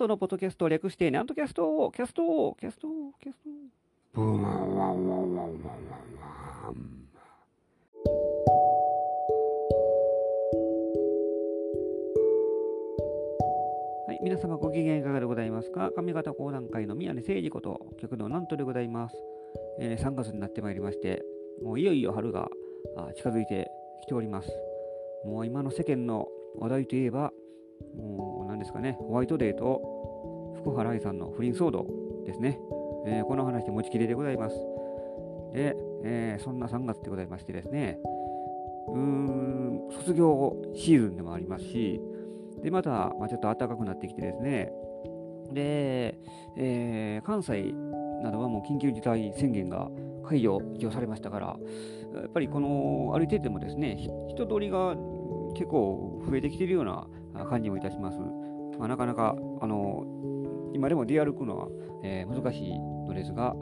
[0.00, 2.88] トのポッドキャストを略して、南斗キャスト、キャスト、キャスト、
[3.22, 3.50] キャスト。
[4.14, 5.70] ブーンワンワンワンワンワンワ
[6.70, 7.00] ン。
[14.06, 19.16] はい、皆様ご機嫌いかがでございますか上方講談界の宮根誠司こと、旭堂南斗でございます、
[19.80, 21.22] えー3月になってまいりまして、
[21.62, 22.48] もういよいよ春が
[22.96, 23.70] あ近づいて
[24.02, 24.50] きております。
[25.26, 26.26] もう今の世間の
[26.58, 27.32] 話題といえば、
[27.94, 28.29] もう
[28.60, 29.80] ですかね、ホワイトデーと
[30.62, 31.86] 福原愛さんの不倫騒動
[32.26, 32.60] ですね。
[33.06, 34.56] えーこの話で持ちきりでございます。
[35.52, 37.98] で、えーそんな3月でございましてですね、
[38.88, 42.00] うーん、卒業シーズンでもありますし、
[42.62, 44.72] で、また、まあ、ちょっと暖かくなってきてですね、
[45.52, 46.18] で、
[46.56, 47.74] えー関西
[48.22, 49.90] などはもう緊急事態宣言が
[50.24, 51.46] 解除一応されましたから、
[52.14, 53.96] やっぱりこの歩いててもですね、
[54.28, 54.94] 人通りが
[55.54, 57.06] 結構増えてきているような
[57.46, 58.18] 感じもいたします。
[58.80, 60.04] まあ、なかなかあの
[60.72, 61.68] 今でも出歩くのは、
[62.02, 63.54] えー難しいのですが、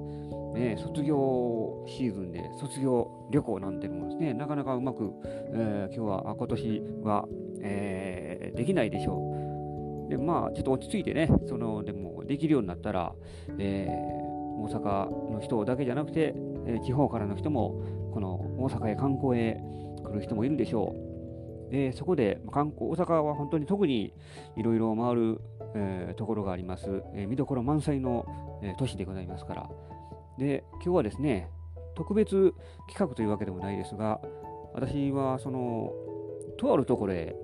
[0.54, 7.28] ね、卒業シーズンで卒業旅行なんていうのもですね、なかなかうまく、えー今日は、今年は、
[7.62, 10.10] えーできないでしょう。
[10.10, 13.12] で、まあ、ちょっと落ち着いてね、その、でもできるようになったら、
[13.58, 14.28] えー
[14.60, 16.34] 大阪の人だけじゃなくて、
[16.66, 17.80] え地方からの人も、
[18.12, 19.60] この大阪へ観光へ
[20.04, 21.07] 来る人もいるでしょう。
[21.70, 24.14] で、そこで観光、大阪は本当に特に
[24.56, 25.40] いろいろ回る、
[25.74, 28.24] えーところがあります、えー見どころ満載の、
[28.62, 29.70] えー都市でございますから。
[30.38, 31.50] で、今日はですね、
[31.94, 32.54] 特別
[32.88, 34.20] 企画というわけでもないですが、
[34.72, 35.92] 私はその、
[36.56, 37.36] とあるところへ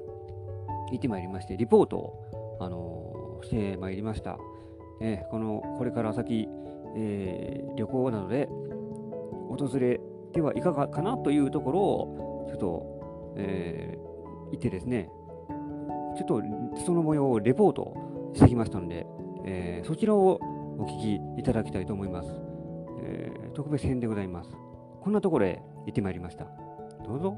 [0.91, 4.39] 行ってまいりまして、リポートを、あのーしてまいりました。
[5.02, 6.48] えーこの、これから先、
[6.97, 8.48] えー旅行などで
[9.48, 10.00] 訪れ
[10.33, 14.03] てはいかがかなというところを、ちょっと、えー
[14.55, 15.10] 行ってですね、
[16.16, 16.42] ちょっと
[16.86, 17.94] その模様をレポート
[18.34, 19.06] してきましたので、
[19.44, 20.38] えーそちらを
[20.78, 22.28] お聞きいただきたいと思います。
[23.02, 24.51] えー特別編でございます。
[25.01, 26.46] こんなところへ行ってまいりました。
[27.05, 27.36] どうぞ。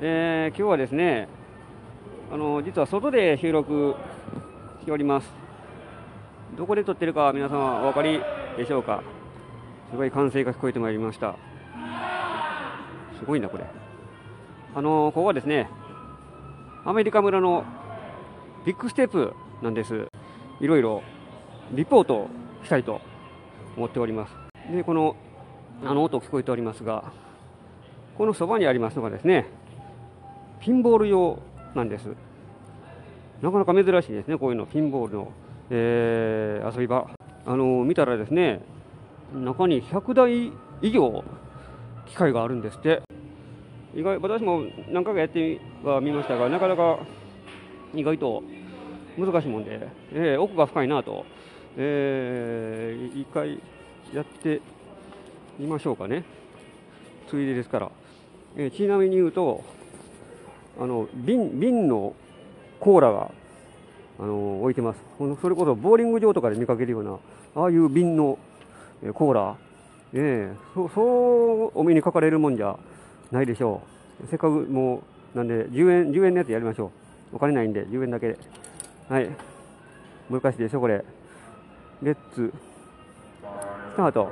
[0.00, 1.28] えー今日はですね、
[2.32, 3.94] あの実は外で収録
[4.80, 5.30] しております。
[6.56, 8.20] どこで撮ってるか皆様お分かり
[8.56, 9.02] でしょうか
[9.90, 11.36] すごい歓声が聞こえてまいりました。
[13.18, 13.64] すごいな、これ。
[14.72, 15.68] あのここはですね、
[16.84, 17.64] アメリカ村の
[18.64, 20.06] ビッグステップなんです。
[20.60, 21.02] いろいろ
[21.72, 22.28] リポート
[22.62, 23.00] したいと
[23.76, 24.34] 思っております。
[24.72, 25.16] で、この、
[25.84, 27.12] あの音聞こえておりますが、
[28.16, 29.46] このそばにありますのがですね、
[30.60, 31.40] ピンボール用
[31.74, 32.08] なんです。
[33.42, 35.32] なかなか珍しいですね、こういうの、ピンボールの、
[35.70, 37.10] えー遊び場。
[37.44, 38.60] あの見たらですね、
[39.34, 40.52] 中に100台
[40.82, 41.24] 以上
[42.06, 43.02] 機械があるんですって。
[43.94, 47.00] 意外私も何回かやってはみましたが、なかなか
[47.94, 48.42] 意外と
[49.18, 51.24] 難しいもんで、えー奥が深いなと、
[51.76, 53.60] えー一回
[54.14, 54.60] やって
[55.58, 56.24] みましょうかね、
[57.28, 57.90] ついでですから。
[58.56, 59.64] えーちなみに言うと、
[60.78, 62.14] あの瓶瓶の
[62.78, 63.30] コーラが、
[64.20, 65.00] あの置いてます。
[65.40, 67.18] それこそボーリング場とかで見かけるような、
[67.56, 68.38] ああいう瓶の、
[69.14, 69.56] コーラ、
[70.12, 72.76] ええそそうお目にかかれるもんじゃ
[73.30, 73.82] ないでしょ
[74.24, 74.26] う。
[74.28, 75.02] せっかくも
[75.34, 76.86] う、なんで、10円、10円のやつやりましょ
[77.32, 77.36] う。
[77.36, 78.38] お金ないんで、10円だけで。
[79.08, 79.30] はい。
[80.30, 81.04] 難しいでしょ、これ。
[82.02, 82.52] レッツ、
[83.92, 84.30] スタート。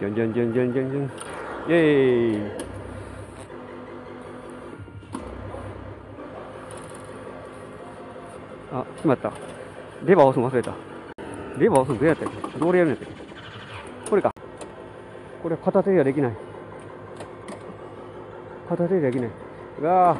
[0.00, 1.04] じゃんじゃんじゃんじゃんじゃんじゃん。
[1.04, 2.52] イェーイ。
[8.72, 9.32] あ、しまった。
[10.04, 10.74] レバー押すの忘れた。
[11.58, 12.58] レバー押すのどうやったっけ？
[12.58, 13.21] どうやるんやったっけ？
[15.42, 16.32] これ片手ではできない。
[18.68, 19.30] 片手でできない。
[19.80, 20.16] うわ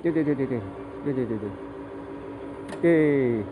[0.00, 0.02] ぁ。
[0.04, 0.60] ででででで。
[1.04, 1.36] ででで
[2.82, 3.40] で。
[3.40, 3.44] で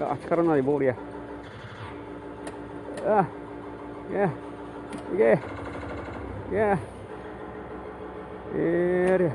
[0.00, 0.96] あ、力のないボールや。
[3.06, 3.26] あ、
[4.10, 4.30] いや、い
[5.16, 5.38] け。
[6.52, 6.78] いや。
[8.56, 9.32] えー、やれ。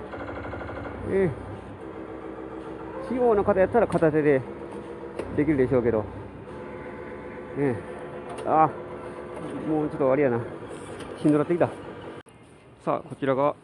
[1.11, 3.09] えー。
[3.09, 4.41] 器用な方やったら片手で
[5.35, 5.99] できるでしょうけど。
[5.99, 6.05] ね
[7.57, 7.75] え
[8.45, 8.65] あ。
[8.65, 8.69] あ、
[9.69, 10.39] もうちょっとあれやな。
[11.21, 11.67] しんどなってきた。
[12.83, 13.55] さあ、こちらが、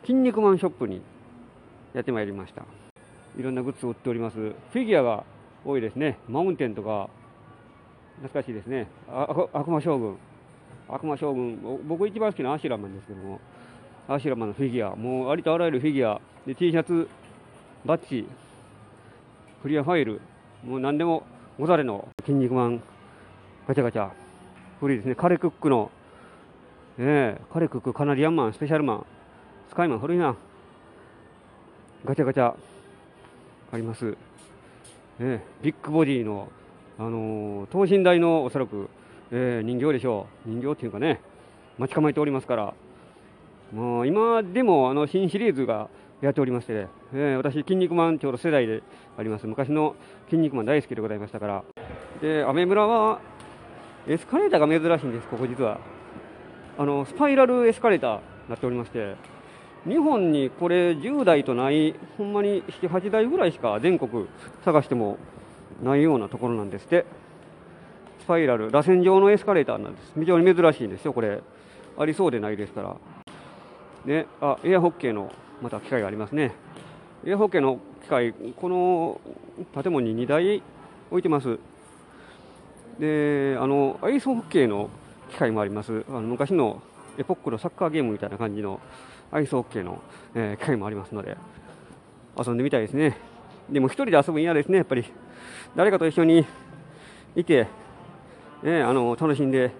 [0.00, 1.02] 筋肉マンショップに
[1.92, 2.64] やってまいりました。
[3.38, 4.36] いろんなグッズを売っております。
[4.36, 5.24] フィギュアが
[5.66, 6.18] 多いですね。
[6.28, 7.10] マウンテンとか、
[8.22, 8.88] 懐かしいですね。
[9.06, 10.16] あ悪魔将軍。
[10.88, 11.58] 悪魔将軍。
[11.86, 13.38] 僕一番好きなアシュラマンですけども、
[14.08, 14.96] アシュラマンのフィギュア。
[14.96, 16.22] もうありとあらゆるフィギュア。
[16.46, 17.06] で、T シャツ、
[17.84, 18.26] バッジ、
[19.60, 20.22] クリアファイル。
[20.64, 21.24] もう何でも
[21.58, 22.82] ござれの筋肉マン
[23.68, 24.21] ガチャガチャ。
[24.82, 25.14] 古いですね。
[25.14, 25.92] カレクックの、
[26.98, 29.06] ねえ、カレクックカナディアンマン、スペシャルマン、
[29.68, 30.34] スカイマン古いな。
[32.04, 32.52] ガチャガチャ
[33.70, 34.16] あります。
[35.20, 36.48] ね、ビッグボディの、
[36.98, 38.90] あのー、等身大のおそらく、
[39.30, 40.50] えー、人形でしょう。
[40.50, 41.20] 人形っていうかね、
[41.78, 42.74] 待ち構えておりますから、
[43.72, 45.90] もう今でもあの新シリーズが
[46.20, 48.82] やっておりまして、えー、私、筋肉マンちょうど世代で
[49.16, 49.46] あります。
[49.46, 49.94] 昔の
[50.24, 51.64] 筋肉マン大好きでございましたから。
[52.20, 53.20] で、アメ村は
[54.08, 55.78] エスカレーターが珍しいんです、ここ実は。
[56.76, 59.14] あの、スパイラルエスカレーターになっておりまして、
[59.86, 64.26] 日本にこれ10台とない、ほんまに7、8台ぐらいしか全国
[64.64, 65.18] 探しても
[65.82, 67.04] ないようなところなんですって。
[68.20, 70.12] スパイラル、螺旋状のエスカレーターなんです。
[70.18, 71.40] 非常に珍しいんですよ、これ。
[71.96, 72.96] ありそうでないですから。
[74.04, 75.30] で、あ、エアホッケーの
[75.62, 76.52] また機械がありますね。
[77.24, 79.20] エアホッケーの機械、この
[79.80, 80.62] 建物に2台
[81.10, 81.58] 置いてます。
[82.98, 84.90] で、あの、アイスホッケーの
[85.30, 86.04] 機械もあります。
[86.08, 86.82] あの昔の
[87.18, 88.80] エポックのサッカーゲームみたいな感じの
[89.30, 90.00] アイスホッケーの、
[90.34, 91.36] えー、機械もありますので、
[92.38, 93.18] 遊んでみたいですね。
[93.70, 95.04] でも一人で遊ぶん嫌ですね、やっぱり。
[95.74, 96.46] 誰かと一緒に
[97.34, 97.66] いて、
[98.62, 99.72] ね、あの楽しんで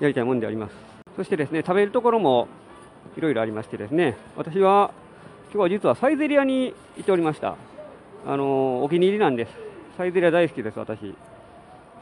[0.00, 0.76] やりたいもんであります。
[1.16, 2.48] そしてですね、食べるところも
[3.16, 4.92] いろいろありましてですね、私は
[5.52, 7.56] 今日は実はサイゼリアに行っておりました。
[8.24, 9.52] あのお気に入りなんです。
[9.96, 11.14] サイゼリア大好きです、私。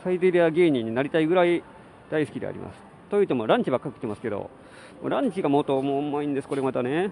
[0.02, 1.62] サイゼリア芸人になりたいぐらい
[2.10, 2.78] 大好きであります。
[3.10, 4.50] というともランチばっか食ってますけど、
[5.04, 7.10] ランチが元もうまいんです、これまたね。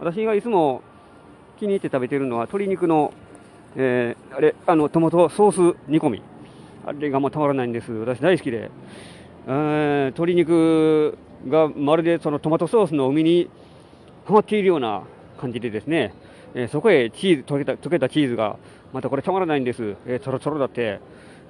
[0.00, 0.82] 私がいつも
[1.58, 3.12] 気に入って食べてるのは鶏肉の、
[3.76, 6.22] えー、あれ、あの、トマトソース煮込み。
[6.86, 7.92] あれがもうたまらないんです。
[7.92, 8.70] 私大好きで。
[9.46, 11.18] えー、鶏肉
[11.48, 13.48] がまるでそのトマトソースの海に
[14.24, 15.02] はまっているような
[15.38, 16.12] 感じでですね、
[16.54, 18.56] えー、そこへチーズ、溶けた、溶けたチーズが、
[18.92, 19.96] またこれたまらないんです。
[20.06, 21.00] えー、ちょろちょろだって、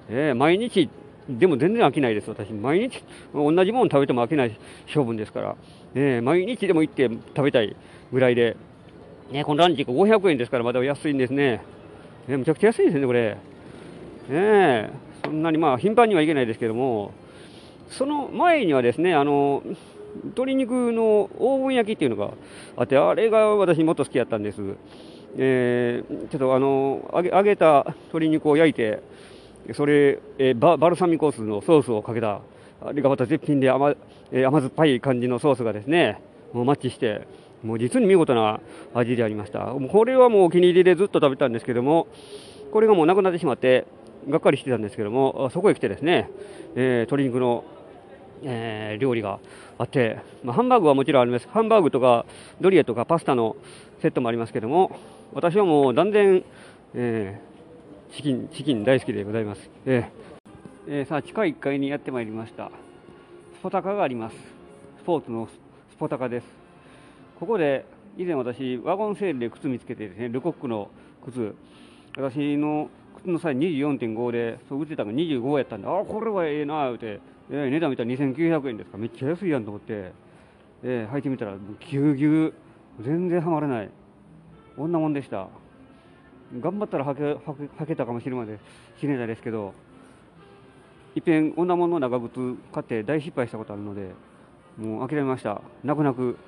[0.08, 0.88] えー、毎日
[1.28, 2.52] でも全然飽きないです、私。
[2.52, 5.56] 毎日、同じもの食べても飽きない性分ですから、
[5.94, 7.76] ね、毎日でも行って食べたい
[8.10, 8.56] ぐらいで、
[9.30, 11.60] ね、このランチ500円ですから、まだ安いんですね。
[12.26, 13.36] ね、むちゃくちゃ安いですね、これ。
[14.30, 14.90] ね
[15.24, 17.12] そんなにまあ頻繁にはいけないですけども、
[17.90, 19.62] その前にはですね、あの、
[20.24, 22.32] 鶏肉のオーブン焼きっていうのが
[22.76, 24.62] あって、あれが私もっと好きだったんです。
[25.36, 29.02] えー、ちょっとあの揚げ揚げた鶏肉を焼いて、
[29.74, 32.40] それ、えー、ババルサミコ酢のソースをかけた、
[32.80, 33.94] あれがまた絶品で甘,、
[34.32, 36.20] えー、甘酸っぱい感じのソースがですね、
[36.52, 37.26] もうマッチして、
[37.62, 38.60] もう実に見事な
[38.94, 39.60] 味でありました。
[39.66, 42.06] これはもうお気に入りでずっと食べたんですけども、
[42.72, 43.84] これがもうなくなってしまって、
[44.28, 46.30] がっかりしてたんですけども、そこへ来てですね、
[46.74, 47.64] えー、鶏肉の、
[48.44, 49.38] えー、料理が
[49.78, 51.48] あって、まあ、ハンバーグはもちろんあります。
[51.48, 52.24] ハンバーグとか
[52.60, 53.56] ドリエとかパスタの
[54.00, 54.96] セットもありますけども、
[55.32, 56.44] 私はもう断然、
[56.94, 57.40] え
[58.10, 59.70] チキン、チキン大好きでございます。
[59.84, 62.70] えー、えー、さあ、地下1階にやってまいりました。
[63.54, 64.36] スポタカがあります。
[64.98, 65.48] スポーツの
[65.90, 66.46] スポタカです。
[67.38, 67.84] ここで、
[68.16, 70.90] 以前私、ワゴンセールで靴見つけてですね、ルコックの
[71.24, 71.54] 靴、
[72.16, 72.88] 私の
[73.18, 77.20] 靴のサイズ24.5で、そう売ってたのが25やったんで、ああ、これはええなあ、って、
[77.50, 80.12] えー、値段見たら2900円ですか、めっちゃ安いやんと思って、
[80.82, 81.56] えー、履いてみたら、
[81.90, 82.54] ぎゅうぎゅ
[82.98, 83.90] う、全然はまらない。
[84.76, 85.48] こんなもんでした。
[86.60, 89.74] 頑張ったらはけはけたかもしれましれないですけど
[91.14, 94.12] いっぺん女物の長靴買って大失敗したことあるので
[94.78, 95.60] もう諦めました。
[95.82, 96.38] 泣く泣く。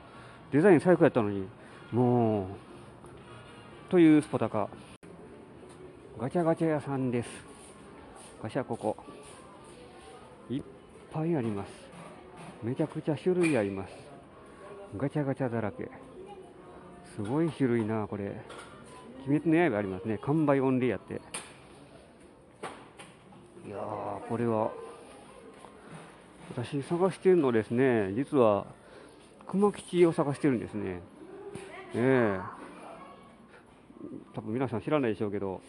[0.52, 1.46] デザイン最高やったのに
[1.90, 2.46] もう
[3.88, 4.68] というスポタカ。
[6.18, 7.28] ガチャガチャ屋さんです。
[8.40, 8.96] ガチャここ。
[10.48, 10.62] いっ
[11.12, 11.72] ぱいあります。
[12.62, 13.94] めちゃくちゃ種類あります。
[14.96, 15.90] ガチャガチャだらけ。
[17.16, 18.40] すごい種類なこれ。
[19.26, 20.18] 鬼滅の刃ありますね。
[20.18, 21.20] 完売オンリーやって。
[23.66, 24.70] いやー、これは、
[26.50, 28.66] 私探してるのですね、実は、
[29.46, 31.00] 熊吉を探してるんですね。
[31.94, 32.60] ええ
[34.34, 35.60] 多分皆さん知らないでしょうけど、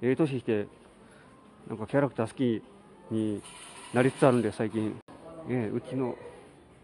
[0.00, 0.66] ええー、年して、
[1.68, 2.62] なんかキャラクター好き
[3.10, 3.42] に
[3.92, 4.98] なりつつあるんです、最近。
[5.48, 6.16] ええうちの、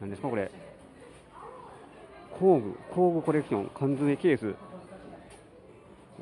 [0.00, 0.50] 何ですか、これ。
[2.38, 4.54] 工具、工具コレクション、缶詰ケース。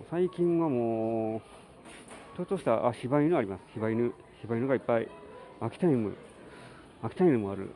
[0.08, 1.40] 最近はもう、
[2.36, 3.62] ちょっとした、あ、柴犬あります。
[3.74, 4.12] 柴犬。
[4.40, 5.08] 柴犬がいっぱい。
[5.60, 6.14] 秋田犬。
[7.02, 7.70] 秋田犬もある。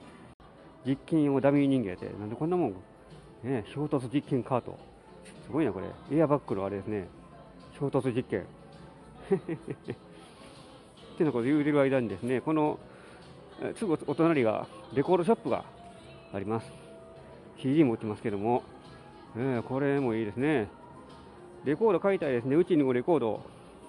[0.86, 2.06] 実験用ダミー人間やて。
[2.18, 2.74] なんでこんなもん
[3.42, 4.78] ね衝突実験カート。
[5.44, 5.86] すごいな、これ。
[6.16, 7.08] エアバッグのあれですね。
[7.78, 8.46] 衝突実験。
[11.14, 12.78] ってなこと言うてる間にですね、この、
[13.76, 15.64] すぐお隣がレコードショップが
[16.32, 16.70] あります。
[17.58, 18.62] CD も売ってますけども、
[19.36, 20.68] えー、これもいいですね。
[21.64, 22.56] レコード買いたいですね。
[22.56, 23.40] うちにもレコード、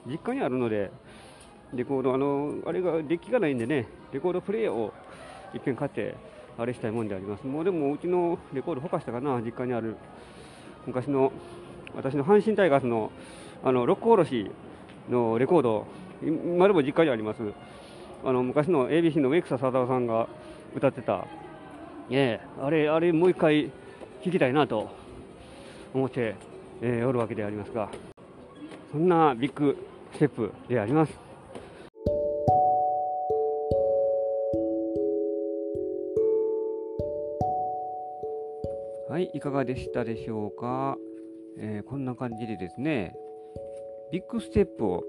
[0.05, 0.91] 実家にあるので、
[1.73, 4.93] レコード、あの、あれが、デッキがないんでね、レコードプレーヤーを
[5.53, 6.15] 一遍買って、
[6.57, 7.45] あれしたいもんであります。
[7.45, 9.97] もうでも、うちのレコードほかしたかな、実家にある
[10.85, 11.31] 昔の
[11.95, 13.11] 私の阪神タイガースの
[13.63, 14.51] あのロックおろし
[15.09, 15.87] のレコード、
[16.23, 17.41] 今でも実家にあります、
[18.23, 20.27] あの昔の ABC の植草貞夫さんが
[20.75, 21.25] 歌ってた、
[22.11, 23.71] えー、あれ、あれもう一回
[24.23, 24.89] 弾きたいなと
[25.93, 26.35] 思って、
[26.81, 27.89] えー、おるわけでありますが、
[28.91, 29.77] そんなビッグ
[30.13, 31.13] ステップであります。
[39.09, 40.97] はい、いかがでしたでしょうか？
[41.57, 43.15] えー、こんな感じでですね、
[44.11, 45.03] ビッグステップを、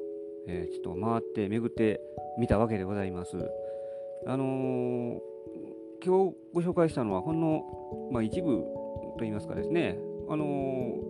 [0.47, 2.01] えー、ちょっと回って巡って
[2.39, 3.37] みたわけでございます。
[4.27, 5.19] あのー、
[6.05, 7.65] 今日ご紹介したのはほんの、
[8.13, 8.65] まあ、一部
[9.19, 10.45] といいますかですね、あの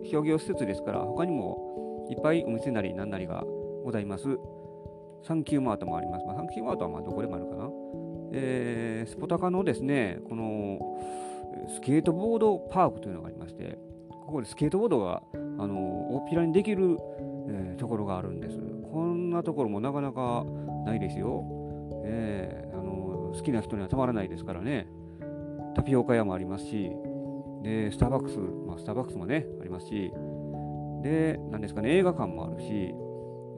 [0.03, 3.43] ー、商業施設ですから、他にもいっぱいお店なり何なりが
[3.83, 4.37] ございます。
[5.23, 6.25] サンキューマートもあります。
[6.25, 7.69] まあ、サンキューマートはまどこでもあるかな。
[8.33, 10.79] えー、スポタカのですね、この
[11.75, 13.77] スケートボードパークというのがありまして、
[14.09, 16.97] ここでスケートボードがあの大っぴらにできる、
[17.49, 18.59] えー、ところがあるんです。
[18.91, 20.45] こんなところもなかなか
[20.85, 21.43] ないですよ。
[22.05, 24.87] えー、あの好きな人にはたまらないですからね。
[25.75, 26.91] タピオカ屋もありますし、
[27.63, 30.11] でスターバックス、まあ、スターバックスもね、ありますし、
[31.03, 32.93] で、なんですかね、映画館もあるし、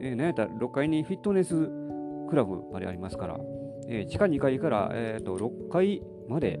[0.00, 1.68] えー、なんやったら6階にフィットネス
[2.28, 3.38] クラブまでありますから、
[3.88, 6.60] えー、地下2階から、えーと、6階まで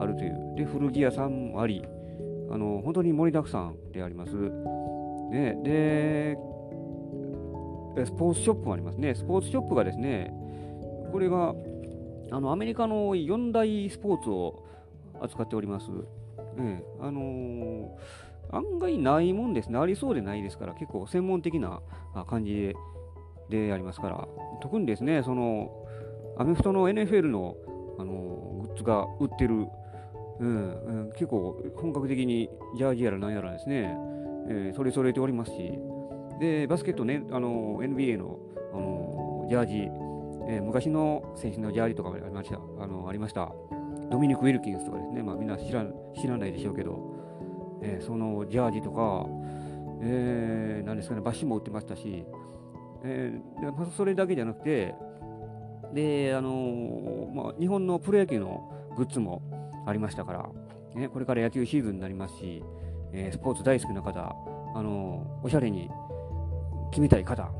[0.00, 0.54] あるという。
[0.56, 1.84] で、古着屋さんもあり、
[2.50, 4.34] あの本当に盛りだくさんであります。
[5.30, 6.36] ね、で、
[8.04, 9.14] スポーツショップもありますね。
[9.14, 10.32] スポーツショップがですね、
[11.12, 11.54] これが
[12.32, 14.64] あのアメリカの4大スポーツを
[15.20, 15.86] 扱っております。
[16.56, 19.78] ね、あのー、案外ないもんですね。
[19.78, 21.80] ありそうでないですから、結構専門的な
[22.28, 22.74] 感じ
[23.48, 24.28] ででありますから、
[24.60, 25.70] 特にですね、その
[26.38, 27.56] アメフトの NFL の、
[27.98, 29.66] あのー、グッズが売ってる。
[30.38, 33.94] うん、うん、結構本格的にジャージやらなんやらですね、
[34.48, 35.78] えー、取り揃えておりますし、
[36.40, 38.38] で、バスケットね、あの NBA の、
[38.72, 39.88] あのジャージ、
[40.48, 42.58] え、昔の選手のジャージとかありました。
[42.78, 43.52] あのありました。
[44.10, 45.84] ドミニク・ウィルキンスとかですね、まあ、みんな知ら
[46.20, 49.26] 知らないでしょうけど、えー、そのジャージとか、
[50.02, 52.24] えー、なんですかね、バッシュも売ってましたし、
[53.04, 54.94] えー、それだけじゃなくて、
[55.94, 59.42] で、あのー、まあ、日本のプロ野球のグッズも、
[59.86, 60.48] ありましたから、
[60.94, 62.62] ね、これから野球シーズンになりますし、
[63.12, 64.34] えー、スポーツ大好きな方、
[64.74, 65.90] あのー、おしゃれに
[66.90, 67.50] 決めたい方、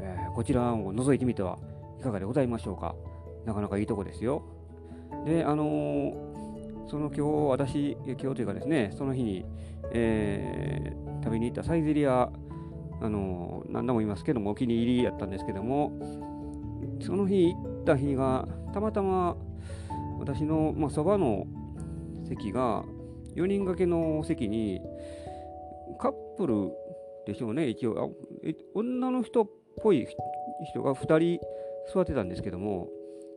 [0.00, 1.58] えー、こちらを覗いてみては
[1.98, 2.94] いかがでございましょうか。
[3.46, 4.42] なかなかいいとこですよ。
[5.24, 9.44] で、あのー、その今日、私、今日というかですね、その日に、
[9.92, 12.30] えー、食べに行ったサイゼリア、
[13.00, 15.92] あのー、何度も言いますけども、お気に入りやったんですけども、
[17.00, 19.36] その日行った日が、たまたま
[20.18, 21.46] 私の、まあ、そばの
[22.28, 22.84] 席が
[23.36, 24.80] 4人掛けの席に
[25.98, 26.70] カップル
[27.26, 29.46] でしょうね、一応、あ女の人っ
[29.82, 30.06] ぽい
[30.70, 31.40] 人が2人
[31.92, 32.88] 座ってたんですけども、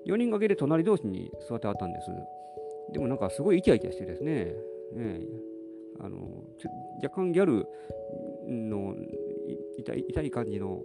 [0.08, 2.12] 4人掛けで隣同士に座ってあったんです。
[2.94, 4.54] でもなんかすごいイチャイチャしてですね、
[4.94, 5.20] ね
[6.00, 6.18] あの
[7.02, 7.68] 若干ギャル
[8.48, 8.96] の
[9.78, 10.82] 痛い痛い感じの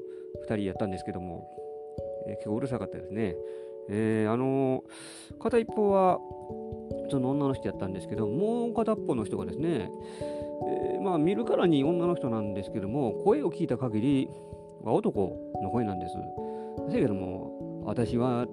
[0.48, 1.48] 2人やったんですけども、
[2.28, 3.36] えー、結構うるさかったですね。
[3.88, 4.84] えー、あの
[5.40, 6.18] 片一方は
[7.10, 9.90] その女の人やったんですけどもう片っぽの人がですね、
[10.94, 14.28] えー、まあ見るからに女の人なんですけども声を聞いた限り
[14.82, 16.14] は男の声なんです。
[16.88, 18.46] だけども私は、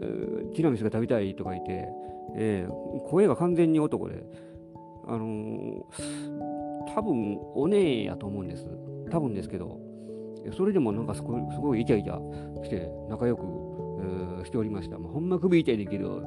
[0.00, 1.88] えー、ティラミスが食べたいとか言って、
[2.36, 4.22] えー、声が完全に男で
[5.06, 8.66] あのー、多分お姉やと思うんです
[9.10, 9.80] 多分ですけど
[10.56, 12.18] それでもなんかすごいすごいイチャイチャ
[12.64, 13.42] して仲良く
[14.44, 14.98] しておりました。
[14.98, 16.22] もうほんま首痛いねんけど、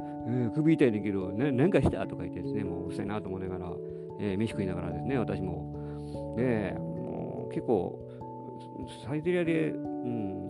[0.55, 3.71] 首痛いねんけど、ななんかしたとか言ってですね、もううるさいなと思いながら、
[4.19, 6.35] えー、飯食いながらですね、私も。
[6.37, 7.99] で、もう結構、
[9.05, 10.49] サイゼリアで、うん、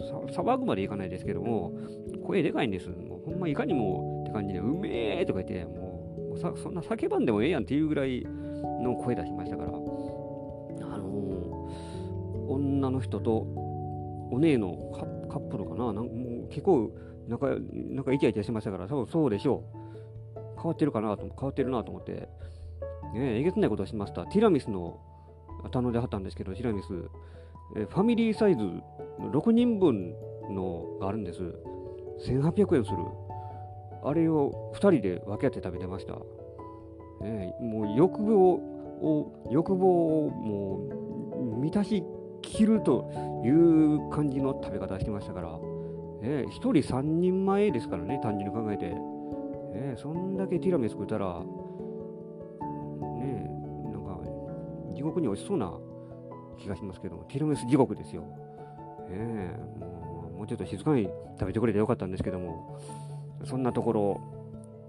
[0.00, 1.72] 騒ぐまでいかないですけども、
[2.26, 2.88] 声でかいんです。
[2.88, 8.26] もうほんまいかにもって感じで、うめえとか言って、もうさそんな叫ばんでもええやんっていうぐらい
[8.82, 13.46] の声出しましたから、あのー、女の人と
[14.30, 14.74] お姉の
[15.30, 15.92] カップルかな？
[15.92, 16.90] なんもう結構
[17.28, 19.64] なんか、なんかイチャイチャしてましたから、そうそうでしょ
[20.36, 20.40] う。
[20.56, 22.28] 変わってるかなと、変わってるなと思って、
[23.14, 24.26] ねえ、えげつないことをしました。
[24.26, 25.00] ティラミスの
[25.70, 26.88] 頼んではったんですけど、ティラミス、
[27.76, 28.62] えファミリーサイズ
[29.20, 30.14] 6人分
[30.50, 31.40] のがあるんです。
[32.26, 32.98] 1800円する。
[34.04, 36.18] あれを2人で分け合って食べてました。
[37.24, 42.04] ね、もう欲望を、欲望をもう満たし
[42.42, 43.10] きると
[43.44, 45.58] いう感じの食べ方してましたから。
[46.20, 48.90] ね、1人3人前ですからね、単純に考えて。
[48.90, 51.46] ね、そんだけティラミス食ったら、ね、
[53.92, 54.20] なんか、
[54.94, 55.78] 地獄に落ちそうな
[56.54, 58.24] 気がしますけども、ティラミス地獄ですよ。
[59.10, 61.08] え、もうもうちょっと静かに
[61.38, 62.78] 食べてくれてよかったんですけども、
[63.44, 64.20] そんなところ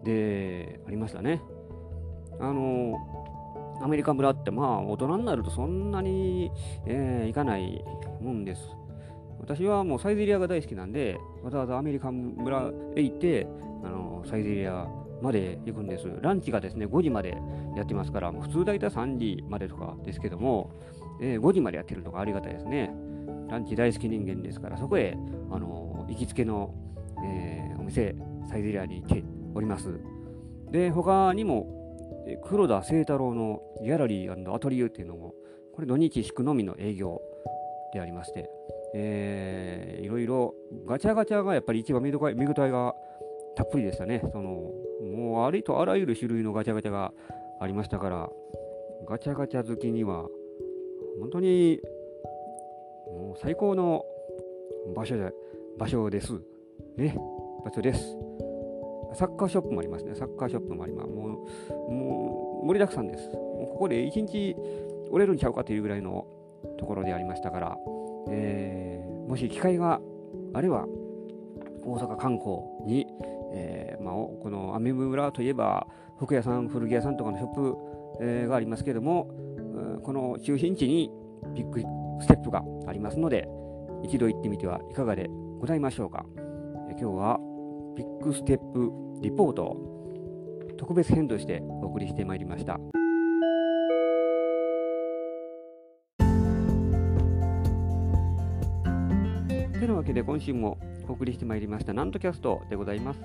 [0.04, 1.42] でありましたね。
[2.40, 2.96] あの
[3.82, 6.52] アメリカ村ってまあ大人になるとそんなに、
[6.86, 7.84] えー、行かない
[8.22, 8.62] もんです。
[9.40, 13.48] 私はもうサイゼリアが大好きなんで、わざわざアメリカ村へ行って、
[13.84, 14.88] あのサイゼリア
[15.22, 16.08] まで行くんです。
[16.22, 17.38] ランチがですね、5時まで
[17.76, 20.72] やってますから、普通大体3時までとかですけども、
[21.22, 22.92] えー、5時までやってるのがありがたいですね。
[23.50, 25.18] ランチ大好き人間ですから、そこへ、
[25.52, 26.74] あの行きつけの、
[27.24, 28.16] えー、お店、
[28.50, 30.00] サイゼリアに行っております。
[30.72, 31.72] で、他にも、
[32.44, 35.34] 黒田清太郎のギャラリーアトリエっていうのも、
[35.74, 37.22] これ土日祝のみの営業
[37.94, 38.50] でありまして、
[38.94, 40.54] えー、いろいろ
[40.86, 42.34] ガチャガチャがやっぱり一番見応え
[42.72, 42.96] が
[43.56, 44.22] たっぷりでしたね。
[44.32, 47.14] そのもうありとあらゆる種類のガチャガチャが
[47.60, 48.30] ありましたから、
[49.08, 50.28] ガチャガチャ好きには
[51.20, 51.80] 本当に
[53.08, 54.04] もう最高の
[54.96, 55.32] 場所で
[55.78, 56.34] 場所です。
[56.98, 57.16] ね、
[57.64, 58.18] 場所です。
[59.14, 60.16] サッカーショップもありますね。
[60.16, 61.10] サッカーショップもあります。
[61.10, 61.46] も
[61.88, 63.30] う、もう盛りだくさんです。
[63.30, 64.56] もうここで一日
[65.10, 66.26] 折れるんちゃうかというぐらいの
[66.78, 67.78] ところでありましたから、
[68.30, 70.02] えー、もし機会が
[70.54, 70.86] あれば、
[71.86, 73.08] 大阪観光に、
[73.54, 75.88] えーまあ、このアメ村といえば
[76.18, 77.78] 服屋さん古着屋さんとかのショップ、
[78.22, 79.30] えー、がありますけども
[80.04, 81.12] この中心地に
[81.54, 81.82] ビッグ
[82.22, 83.48] ステップがありますので
[84.04, 86.26] 一度行ってみてはいかがでございましょうか、
[86.90, 87.40] え、今日は
[87.96, 89.78] ビッグステップリポート
[90.78, 92.80] 特別編としてお送りしてまいりました。
[100.06, 100.78] けで今週も
[101.10, 103.20] お送りしてまいりましたなんとキャストでございます。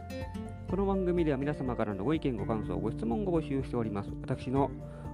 [0.70, 4.10] この番組では皆様からのご意見、ご感想、ご質問を募集しております。
[4.22, 4.70] 私の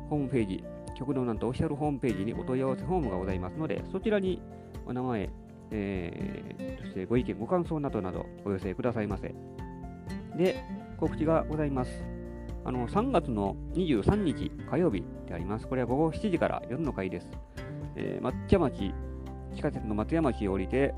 [0.09, 0.65] ホームページ、
[0.97, 4.41] 極道なんとオフィシャルホームページにお問い合わせフォームがございますので、そちらに
[4.87, 5.29] お名前、
[5.73, 9.35] えー、そしてご意見、ご感想などなどお寄せくださいませ。
[10.37, 10.63] で、
[10.99, 11.91] 告知がございます。
[12.65, 15.67] あの3月の23日火曜日であります。
[15.67, 17.27] これは午後7時から夜の会です。
[17.97, 18.95] えー、松屋町、
[19.57, 20.95] 地下鉄の松山町を降りて、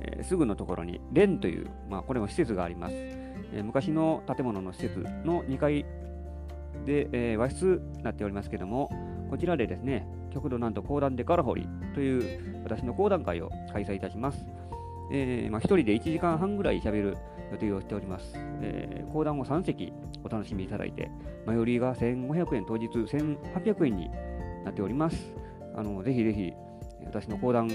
[0.00, 2.94] えー、すぐのところに蓮という、まあ、これも施設があります。
[2.94, 5.84] えー、昔の建物の施設の2階
[6.84, 8.90] で、えー、和室になっておりますけども、
[9.30, 14.46] こちらでですね、極度なんと講談でから掘りという私の講談会を開催いたします。
[15.10, 17.16] えーまあ、1人で1時間半ぐらい喋る
[17.50, 18.34] 予定をしております。
[18.60, 21.10] えー、講談を3席お楽しみいただいて、
[21.46, 24.10] 前売りが1500円、当日1800円に
[24.64, 25.34] なっております。
[25.74, 26.52] あのぜひぜひ
[27.08, 27.70] 私の講談、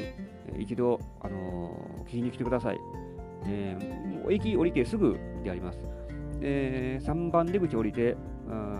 [0.57, 2.79] 一度、あの、聞きに来てください。
[3.45, 5.79] えー、駅降りてすぐであります。
[6.41, 8.15] えー、3番出口降りて、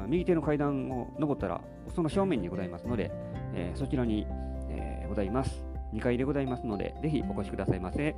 [0.08, 1.62] 右手の階段を登ったら、
[1.94, 3.12] その正面にございますので、
[3.54, 4.28] えー、そちらに、
[4.70, 5.66] えー、ございます。
[5.94, 8.16] 2階でございますので、ぜひお越しくださいませ。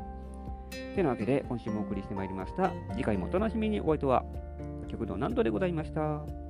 [0.95, 2.71] てなわけで、今週もお送りしてまいりました。
[2.91, 3.81] 次回もお楽しみに。
[3.81, 4.23] お相手は、
[4.87, 6.44] 極道南都でございました。